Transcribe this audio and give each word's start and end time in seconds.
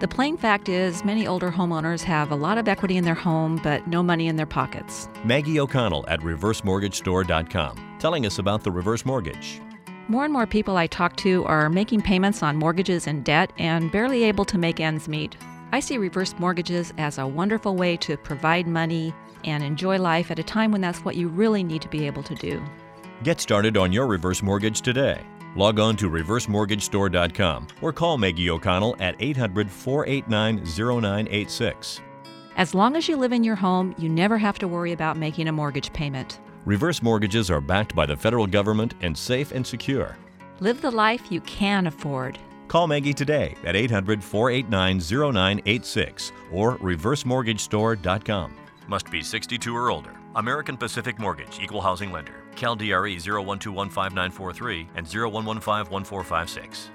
The 0.00 0.08
plain 0.08 0.36
fact 0.36 0.68
is, 0.68 1.04
many 1.04 1.26
older 1.26 1.50
homeowners 1.50 2.02
have 2.02 2.30
a 2.30 2.36
lot 2.36 2.58
of 2.58 2.68
equity 2.68 2.96
in 2.96 3.04
their 3.04 3.14
home, 3.14 3.60
but 3.62 3.86
no 3.86 4.02
money 4.02 4.26
in 4.26 4.36
their 4.36 4.44
pockets. 4.44 5.08
Maggie 5.24 5.60
O'Connell 5.60 6.04
at 6.08 6.20
ReverseMortgageStore.com 6.20 7.94
telling 8.04 8.26
us 8.26 8.38
about 8.38 8.62
the 8.62 8.70
reverse 8.70 9.06
mortgage. 9.06 9.62
More 10.08 10.24
and 10.24 10.32
more 10.32 10.46
people 10.46 10.76
I 10.76 10.86
talk 10.86 11.16
to 11.16 11.42
are 11.46 11.70
making 11.70 12.02
payments 12.02 12.42
on 12.42 12.56
mortgages 12.56 13.06
and 13.06 13.24
debt 13.24 13.50
and 13.56 13.90
barely 13.90 14.24
able 14.24 14.44
to 14.44 14.58
make 14.58 14.78
ends 14.78 15.08
meet. 15.08 15.38
I 15.72 15.80
see 15.80 15.96
reverse 15.96 16.34
mortgages 16.38 16.92
as 16.98 17.16
a 17.16 17.26
wonderful 17.26 17.76
way 17.76 17.96
to 17.98 18.18
provide 18.18 18.66
money 18.66 19.14
and 19.44 19.64
enjoy 19.64 19.98
life 19.98 20.30
at 20.30 20.38
a 20.38 20.42
time 20.42 20.70
when 20.70 20.82
that's 20.82 21.02
what 21.02 21.16
you 21.16 21.28
really 21.28 21.64
need 21.64 21.80
to 21.80 21.88
be 21.88 22.06
able 22.06 22.22
to 22.24 22.34
do. 22.34 22.62
Get 23.22 23.40
started 23.40 23.78
on 23.78 23.90
your 23.90 24.06
reverse 24.06 24.42
mortgage 24.42 24.82
today. 24.82 25.22
Log 25.56 25.78
on 25.78 25.96
to 25.96 26.10
reversemortgagestore.com 26.10 27.66
or 27.80 27.92
call 27.92 28.18
Maggie 28.18 28.50
O'Connell 28.50 28.96
at 28.98 29.16
800 29.20 29.70
489 29.70 30.64
0986. 30.64 32.00
As 32.56 32.74
long 32.74 32.96
as 32.96 33.08
you 33.08 33.16
live 33.16 33.32
in 33.32 33.42
your 33.42 33.56
home, 33.56 33.94
you 33.98 34.08
never 34.08 34.38
have 34.38 34.58
to 34.60 34.68
worry 34.68 34.92
about 34.92 35.16
making 35.16 35.48
a 35.48 35.52
mortgage 35.52 35.92
payment. 35.92 36.40
Reverse 36.64 37.02
mortgages 37.02 37.50
are 37.50 37.60
backed 37.60 37.94
by 37.94 38.06
the 38.06 38.16
federal 38.16 38.46
government 38.46 38.94
and 39.00 39.16
safe 39.16 39.52
and 39.52 39.66
secure. 39.66 40.16
Live 40.60 40.80
the 40.80 40.90
life 40.90 41.30
you 41.30 41.40
can 41.42 41.86
afford. 41.86 42.38
Call 42.68 42.86
Maggie 42.86 43.12
today 43.12 43.54
at 43.64 43.76
800 43.76 44.22
489 44.22 44.98
0986 45.32 46.32
or 46.52 46.78
reversemortgagestore.com. 46.78 48.54
Must 48.86 49.10
be 49.10 49.22
62 49.22 49.74
or 49.74 49.90
older. 49.90 50.14
American 50.36 50.76
Pacific 50.76 51.18
Mortgage, 51.18 51.58
Equal 51.62 51.80
Housing 51.80 52.12
Lender. 52.12 52.44
Cal 52.54 52.76
DRE 52.76 53.16
01215943 53.16 54.86
and 54.94 55.06
01151456. 55.06 56.90